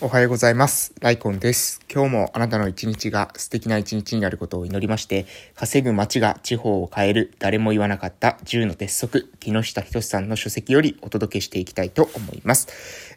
[0.00, 0.94] おはようございます。
[1.00, 1.80] ライコンです。
[1.92, 12.68] 今日もあなたの一日が素敵な一日になることを祈りまして、稼ぐ街が地方を変える誰も言わなかった10の鉄則、木下仁さんの書籍よりお届けしていきたいと思います。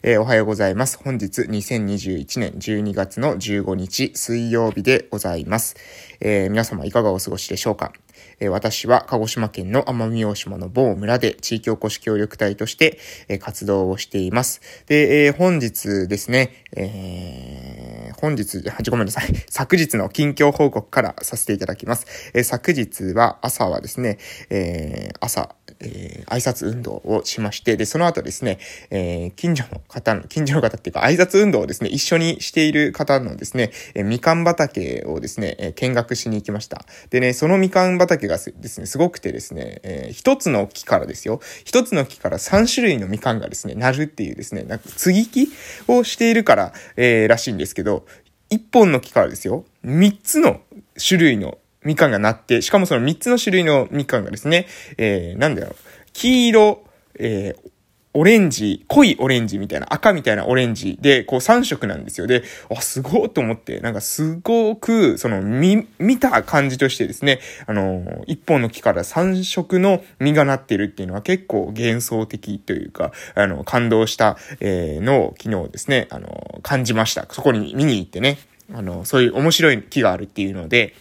[0.01, 0.97] えー、おはようございます。
[0.97, 5.75] 本日2021年12月の15日水曜日でございます。
[6.19, 7.93] えー、皆様いかがお過ごしでしょうか？
[8.41, 12.97] え私は鹿児島県の奄美大島の某村で地域おこし協力隊として、
[13.27, 14.61] え活動をしています。
[14.87, 19.27] で、え本日ですね、えー、本日、ごめんなさい。
[19.47, 22.31] 昨日の近況報告からさせていただきます。
[22.33, 24.17] え昨日は朝はですね、
[24.49, 36.85] えー、朝、えー、挨拶運動をしまして、で、その後ですね、えー、近所の方の、近所の方っていうか挨拶運動をですね、一緒にしている方のですね、えー、みかん畑をですね、え、見学しに行きました。
[37.09, 45.49] でね、そのみかん畑がですね、すごくてですね、えー、一つの木からですよ、一つの木から三種類のみかんがですね、なるっていうですね、なんか継ぎ木
[45.87, 48.05] をしているから、え、らしいんですけど、
[48.49, 50.61] 一本の木からですよ、三つの
[50.97, 55.75] 種類のみかんがなって、しかもその3つの種類のみかんがですね、えー、なんだろう、
[56.13, 56.83] 黄色、
[57.19, 57.71] えー、
[58.13, 62.27] オレンジ、濃いオレンジみたいな、赤みたいなオレンジで、こう3色なんですよ。
[62.27, 77.25] で、あ、すごいと思って、なんかすごく、その、見、見た感じとしてですね、あの、一本の木から3色の実がなってるっていうのは結構幻想的というか、あの、感動した、えー、のを昨日ですね、あの、感じました。
[77.29, 78.39] そこに見に行ってね、
[78.73, 80.95] あの、そういう面白い木があるっていうので、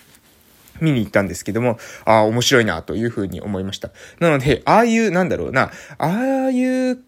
[0.80, 3.90] 見に行ったんですけども、ああ、面白いなというふうに思いました。
[4.18, 6.06] なので、ああいう、なんだろうな、あ
[6.46, 6.98] あいう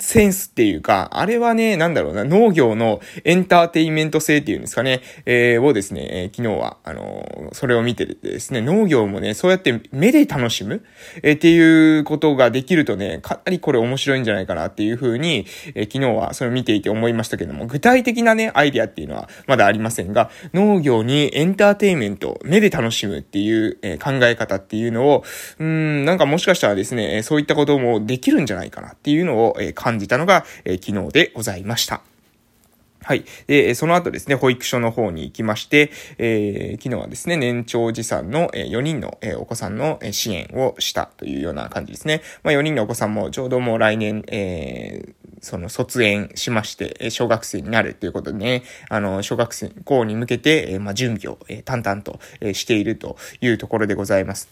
[0.00, 10.82] センスっていうか、あれはね、なんだろうな、農業のエンターテインメント性っていうんですかね、えー、をですね、えー、昨日は、あのー、それを見てですね、農業もね、そうやって目で楽しむ、
[11.22, 25.24] え、っていうことができるとね、かなりこれ面白いんじゃないかなっていうふうに、え昨日はそれを見ていて思いましたけども、具体的なね、アイディアっていうのはまだありませんが、農業にエンターテインメント、目で楽しむっていう、え考え方っていうのを、
[25.58, 32.02] うん、なんかもしかしたらですね、そういったこともできるんじゃないかなっていうのを、え感じたのが、えー、昨日でございました。
[33.04, 33.24] はい。
[33.48, 42.22] で、その後ですね、保育所の方に行きまして、えー、昨日はですね、年長児さんの4人のお子さんの支援をしたというような感じですね。
[42.44, 52.20] まあ、4人のお子さんもちょうどもう来年、えー、その卒園しまして、小学生になるということでね、あの、小学生校に向けて、まあ、準備を淡々と
[52.52, 54.48] しているというところでございます。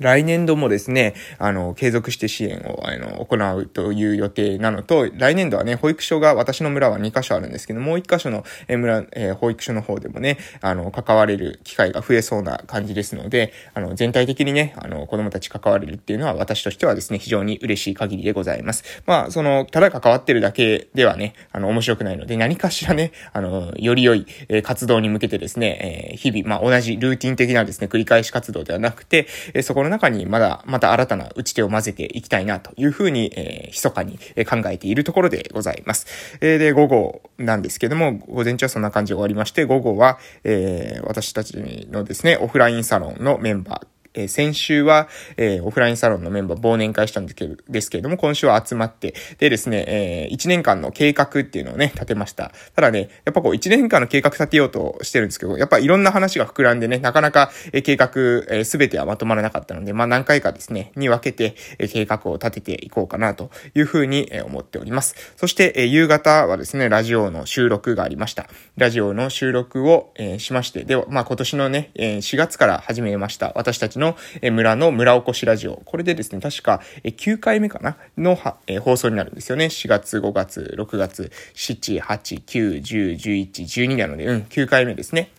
[0.00, 19.02] 来年度もですね、あの、継続して支援を、あの、行うという予定なのと、来年度はね、保育所が、私の村は2カ所あるんですけど、もう1カ所の、村、えー、保育所の方でもね、あの、関われる機会が増えそうな感じですので、あの、全体的にね、あの、子供たち関われるっていうのは、私としてはですね、非常に嬉しい限りでございます。
[19.04, 36.38] まあ、その、ただ関わってるだけではね、あの、面白くないので、何かしらね、あの、より良い、え、活動に向けてですね、え、日々、まあ、同じルーティン的なですね、繰り返し活動ではなくて、えそこの中にまだ、また新たな打ち手を混ぜていきたいなというふうに、えー、密かに考えているところでございます。
[36.40, 52.52] えー、で、午後なんですけども、午前中はそんな感じで終わりまして、午後は、えー、私たちのですね、オフラインサロンのメンバー、えー、先週は、えー、オフラインサロンのメンバー忘年会したんですけど、ですけれども、今週は集まって、でですね、えー、1年間の計画っていうのをね、立てました。
[52.74, 65.34] ただね、やっぱこう、1年間の計画立てようとしてるんですけど、やっぱいろんな話が膨らんでね、なかなか、え、計画、えー、てはまとまらなかったので、まあ何回かですね、に分けて、え、計画を立てていこうかなというふうに、え、思っております。
[65.36, 68.48] そして、え、夕方はですね、ラジオの収録がありました。
[68.76, 73.52] ラジオの収録を、え、しまして、では、まあ今年のね、え、4月から始めました。
[73.54, 75.80] 私たちの、村の村おこしラジオ。
[75.84, 77.96] これでですね、確か9回目かな？
[78.18, 79.66] のえ放送になるんですよね。
[79.66, 85.30] 4月、5月、6月、7、8、9、10、11、12なので、うん、9回目ですね。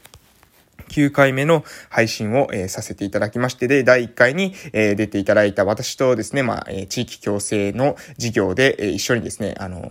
[0.90, 9.82] 9回目の配信を、えー、させていただきまして、で、第1回に、えー、出ていただいた私とですね、まあ、えー、地域共生の事業で、え、一緒にですね、あの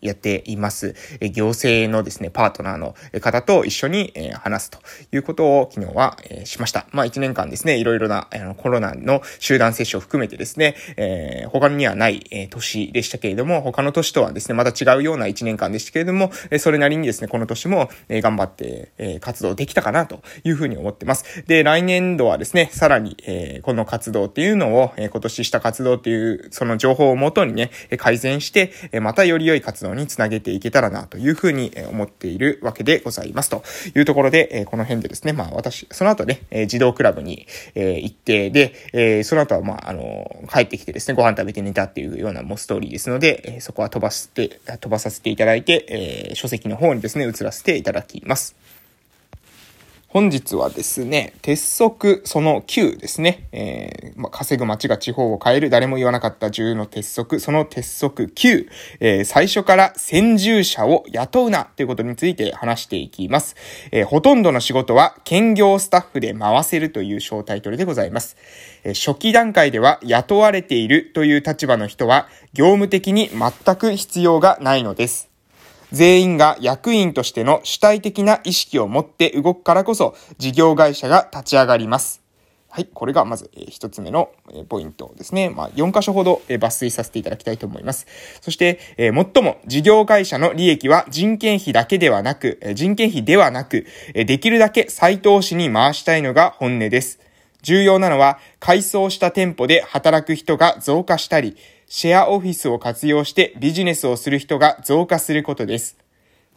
[0.00, 0.94] やっています。
[1.20, 4.78] え行政のですね、パートナーの方と一緒に、話すと
[5.12, 6.86] いうことを昨日は、しました。
[6.92, 8.28] まあ1年間ですね、いろいろな
[8.58, 21.44] コロナの集団接種を含めてですね、えー、他にはない、年でしたけれども、他の年とはですね、また違うような1年間でしたけれども、それなりにですね、この年も、頑張って、活動できたかなというふうに思ってます。
[21.46, 23.16] で、来年度はですね、さらに、
[23.62, 33.50] この活動っていうのを、今年した活動っていう、その情報をもとにね、改善して、またより良い活動動につなげていけたらなというふうに思っているわけでございます。
[33.50, 33.62] と
[33.94, 48.56] いうところで、えこの辺でですね、まあ私、その後ね、え児童クラブに、え行って、で、えその後はまあ、あの、帰ってきてですね、ご飯食べて寝たっていうようなもうストーリーですので、えそこは飛ばして、飛ばさせていただいて、え書籍の方にですね、移らせていただきます。
[50.16, 53.48] 本日はですね、鉄則その9ですね。
[53.52, 58.66] えー、ま、稼ぐ街が地方を変える、誰も言わなかった10の鉄則、その鉄則9、
[59.00, 63.56] えー、最初から先住者を雇うなということについて話していきます。
[63.92, 68.38] えー、ほとんどの仕事は兼業スタッフで回せるという小タイトルでございます。
[68.84, 75.35] え初期段階では雇われているという立場の人は、業務的に全く必要がないのです。
[75.92, 82.22] 全員が役員としての主体的な意識を持って動くからこそ、事業会社が立ち上がります。
[82.68, 84.30] はい、これがまず一つ目の
[84.68, 85.48] ポイントですね。
[85.48, 88.06] まあ、4箇所ほど抜粋させていただきたいと思います。
[88.42, 89.12] そして、最
[89.42, 97.18] も事業会社の利益は人件費だけではなく、人件費ではなく、できるだけ再投資に回したいのが本音です。
[97.62, 101.56] 重要なのは、改装した店舗で働く人が増加したり、
[101.88, 105.96] シェアオフィスを活用してビジネスをする人が増加することです。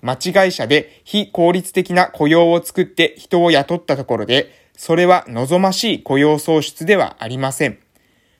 [0.02, 7.78] 町会社で非効率的な雇用を作って人を雇ったところで、それは望ましい雇用創出ではありません。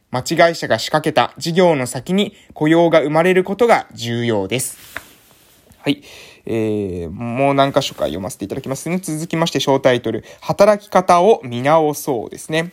[0.10, 4.78] 町会社が仕掛けた事業の先に雇用が生まれることが重要です。
[5.78, 6.02] はい。
[6.46, 8.98] えー、もう何箇所か読ませていただきますね。
[8.98, 12.72] 続きまして小タイトル、働き方を見直そうですね。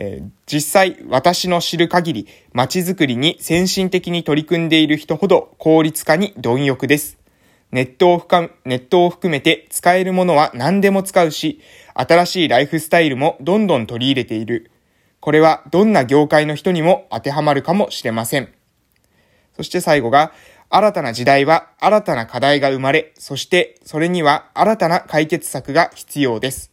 [0.00, 7.18] えー、実際、私の知る限り、街づくりに先進的に取り組んでいる人ほど効率化に貪欲です。
[7.72, 11.60] ネットを含ネットを含めて使えるものは何でも使うし、
[11.94, 14.70] 新しいライフスタイルもどんどん取り入れている。
[15.18, 18.48] これはどんな業界の人にも当てはまるかもしれません。
[19.56, 20.32] そして最後が、
[20.70, 26.70] 新たな時代は新たな課題が生まれ、そしてそれには新たな解決策が必要です。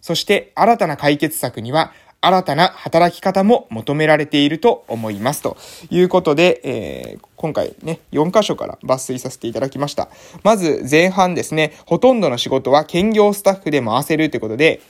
[0.00, 5.42] そして新たな解決策には新たな働き方も求められていると思います。
[5.42, 5.56] と
[5.90, 10.08] いうことで、えー、今回ね、4箇所から抜粋させていただきました。
[10.44, 14.80] まず前半ですね、ほとんどの仕事は兼業スタッフで回せるということで、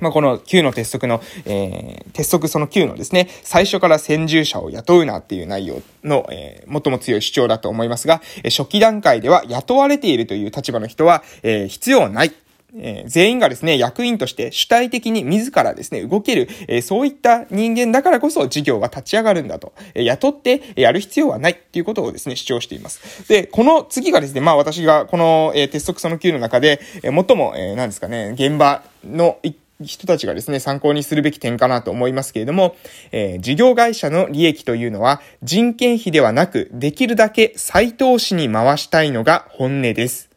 [0.00, 12.32] まあ、この9の鉄則の、えー、鉄則その9のですね、最初から先住者を雇うなっていう内容の、えー、最も強い主張だと思いますが、初期段階では雇われているという立場の人は、えー、必要ない。
[12.76, 23.28] えー、全員がですね、役員として主体的に自らですね、動ける、えー、そういった人間だからこそ事業が立ち上がるんだと、えー、雇ってやる必要はないっていうことをですね、主張しています。
[23.28, 29.38] で、この次がですね、まあ私がこの、え、鉄則その9の中で、え、最も、えー、何ですかね、現場の
[29.80, 32.76] 人たちがですね、参考にするべき点かなと思いますけれども、
[33.12, 40.30] えー、事業会社の利益というのは人件費ではなく、できるだけ再投資に回したいのが本音です。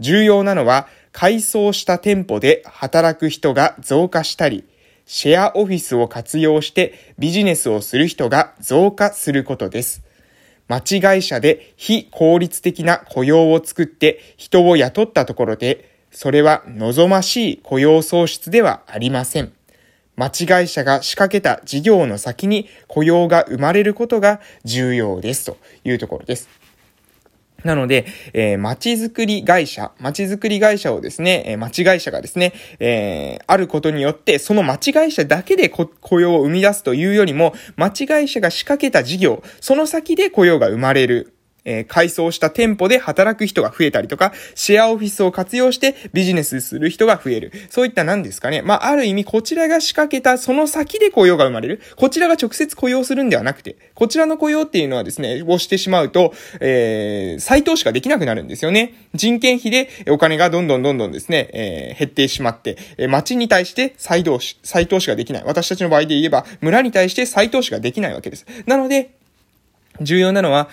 [0.00, 4.64] 重要なのは、改装した店舗で働く人が増加したり、
[5.06, 10.02] シェアオフィスを活用してビジネスをする人が増加することです。
[10.66, 19.52] 町会社で非効率的な雇用を作って人を雇ったところで、それは望ましい雇用創出ではありません。
[20.16, 26.63] 町会社が仕掛けた事業の先に雇用が生まれることが重要ですというところです。
[27.64, 41.33] なので、えー、街づくり会社、街づくり会社をですね、えー、町会社がですね、えー、あることによって、その町会社だけで雇用を生み出すというよりも、町会社が仕掛けた事業、その先で雇用が生まれる。
[41.64, 47.52] えー、改装した店舗で働く人が増えたりとか、シェアオフィスを活用してビジネスする人が増える。
[47.70, 48.62] そういった何ですかね。
[48.62, 51.80] まあ、ある意味、こちらが仕掛けたその先で雇用が生まれる。
[51.96, 58.94] こちらが直接雇用するんではなくて、こちらの雇用っていうのはですね、をしてしまうと、えー、再投資ができなくなるんですよね。
[59.14, 65.44] 人件費でお金がどんどんどんどんですね、えー、減ってしまって、えー、町に対して再投資、再投資ができない。
[65.44, 68.46] 私たちの場合で言えば、村に対して再投資ができないわけです。
[68.66, 69.10] なので、
[70.00, 70.68] 重要なのは、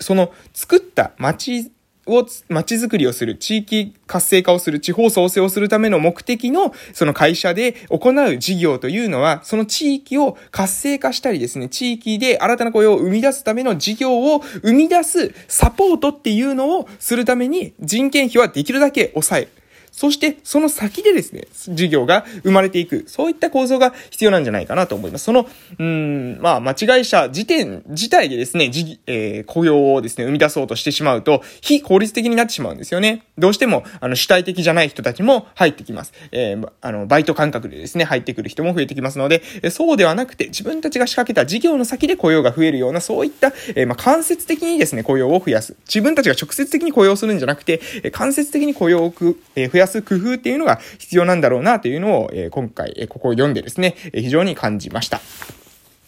[0.00, 1.70] その作った街
[2.06, 19.48] を、街づくりをする、地域活性化をする、地方創生をするための目的の、その会社で行う事業というのは、その地域を活性化したりですね、地域で新たな雇用を生み出すための事業を生み出すサポートっていうのをするために、人件費はできるだけ抑える。
[19.96, 23.04] そして、その先でですね、事業が生まれていく。
[23.06, 25.24] そういった構造が必要なんじゃないかなと思います。
[25.24, 25.48] その、
[25.78, 33.22] うん、まあ、間違い者時点自体でですね、じ、えー、雇用をですね、生み出そうとしてしまうと、非効率的になってしまうんですよね。
[33.38, 36.12] どうしても、あの、主体的じゃない人たちも入ってきます。
[36.30, 45.74] えー、あの、バイト感覚でですね、入ってくる人も増えてきますので、そうではなくて、自分たちが仕掛けた事業の先で雇用が増えるような、そういった、えー、まあ、間接的にですね、雇用を増やす。
[45.86, 47.80] 自分たちが直接的に雇用するんじゃなくて、
[48.12, 55.20] 間接的に雇用をく、え増やす工夫っていうのが必要なんだろうなというのを、え今回、えここを読んでですね、え非常に感じました。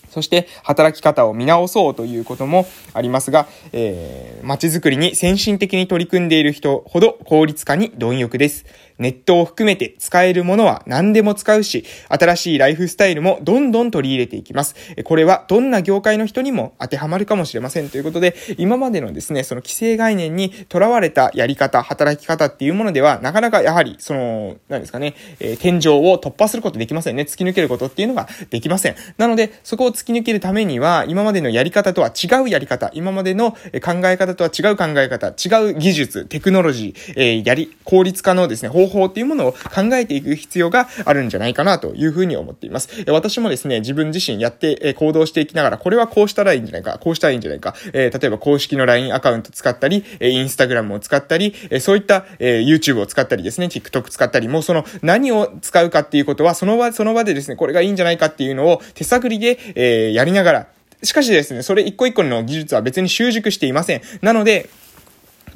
[0.09, 8.65] そして、働き方を見直そうということもありますが、えー、街づくりに先進的に取り組んでいる人ほど効率化に貪欲です。
[8.99, 14.75] ネットを含めて使えるものは何でも使うし、新しいライフスタイルもどんどん取り入れていきます。
[15.05, 27.23] これはどんな業界の人にも当てはまるかもしれませんということで、今までのですね、その規制概念にとらわれたやり方、働き方っていうものでは、なかなかやはり、その、何ですかね、えー、天井を突破することできませんね。
[27.23, 28.97] 突き抜けることっていうのができません。
[29.17, 33.59] なので、そこを突き抜けるためには、今までのやり方とは違うやり方、今までの考
[34.05, 43.05] え方とは違う考え方、違う技術、テクノロジー、えー、やり、効率化のですね、方法っていうものを考えていく必要があるんじゃないかなというふうに思っています。
[43.09, 60.67] 私もですね、自分自身やって行動していきながら、これはこうしたらいいんじゃないか、こうしたらいいんじゃないか、え、例えば公式の LINE アカウント使ったり、インスタグラムを使ったり、そういった、え YouTube を使ったりですね、TikTok 使ったり、もうその何を使うかっていうことは、その場、その場でですね、これがいいんじゃないかっていうのを手探りで、え、やりながら、
[61.03, 64.03] しかしですね、それ一個一個の技術は別に習熟していません。
[64.21, 64.69] なので、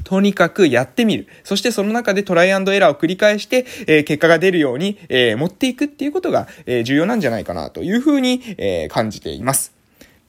[0.05, 1.27] とにかくやってみる。
[1.45, 9.82] そしてその中でトライアンドエラーを繰り返して、えー、結果が出るように、えー、持っていくっていうことが、えー、重要なんじゃないかなというふうに、え感じています。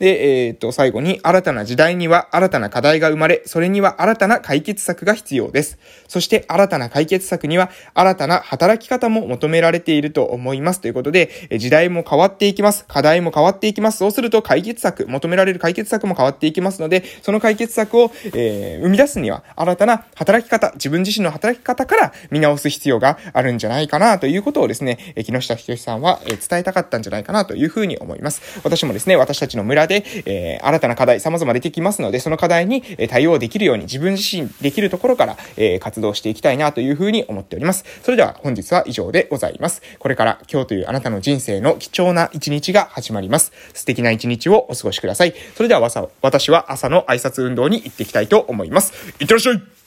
[0.04, 5.80] で、えっ、と、最後に、新たな時代には新たな課題が生まれ、それには新たな解決策が必要です。
[6.10, 10.82] そして、新たな解決策には、新たな働き方も求められていると思います。
[10.82, 12.84] ということで、時代も変わっていきます。
[12.86, 14.00] 課題も変わっていきます。
[14.00, 28.60] そうすると、解決策、求められる解決策も変わっていきますので、その解決策を、えー、生み出すには、新たな働き方、自分自身の働き方から見直す必要があるんじゃないかな、ということをですね、木下ひとしさんは、伝えたかったんじゃないかな、というふうに思います。
[28.66, 37.86] 私もですね、私たちの村で、でえー、新たな課題様々出てきますので、その課題に対応できるように自分自身できるところから、えー、活動していきたいなというふうに思っております。
[38.02, 39.82] それでは本日は以上でございます。
[40.00, 43.52] これから今日というあなたの人生の貴重な一日が始まります。
[43.74, 45.34] 素敵な一日をお過ごしください。
[45.56, 45.82] それでは
[46.22, 48.94] 私は朝の挨拶運動に行っていきたいと思います。
[49.20, 49.83] いってらっしゃい